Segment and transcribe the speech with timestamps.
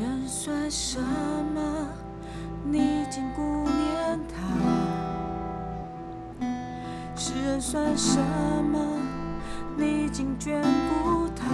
[0.00, 0.98] 人算什
[1.54, 1.60] 么？
[2.64, 4.32] 你竟顾念他；
[7.14, 8.18] 世人算什
[8.72, 8.80] 么？
[9.76, 11.44] 你竟眷顾他。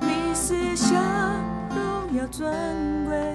[0.00, 1.00] 你思想
[1.70, 2.52] 荣耀尊
[3.06, 3.34] 贵，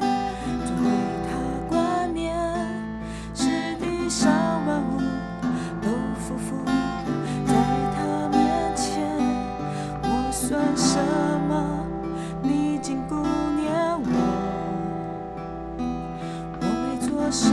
[17.30, 17.52] 什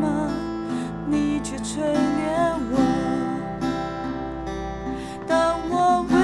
[0.00, 0.30] 么，
[1.06, 2.74] 你却垂怜我。
[5.26, 6.14] 当我未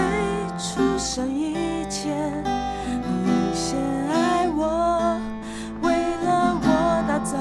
[0.59, 2.43] 出生以前，
[3.05, 3.79] 你先
[4.11, 5.21] 爱我，
[5.83, 5.93] 为
[6.25, 6.67] 了我
[7.07, 7.37] 打造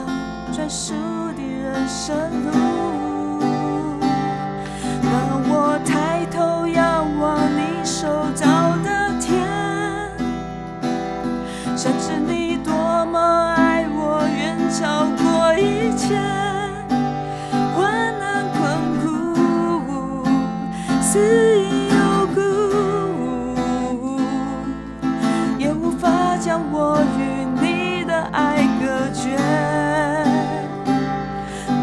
[0.54, 0.94] 专属
[1.36, 2.52] 的人生路。
[5.02, 5.12] 当
[5.50, 8.46] 我抬头仰望你手造
[8.84, 9.48] 的天，
[11.78, 13.18] 深知你多么
[21.16, 22.42] 死因有故，
[25.58, 27.20] 也无法将我与
[27.62, 29.38] 你的爱隔绝。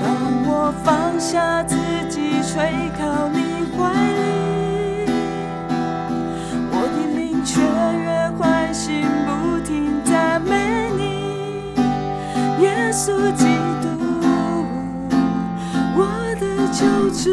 [0.02, 0.04] 当
[0.44, 1.76] 我放下自
[2.10, 5.08] 己，垂靠你怀里，
[6.70, 7.62] 我的灵雀
[8.04, 11.72] 跃欢喜，不停赞美你，
[12.62, 13.46] 耶稣基
[13.80, 13.88] 督，
[15.96, 16.00] 我
[16.38, 16.84] 的救
[17.16, 17.24] 主，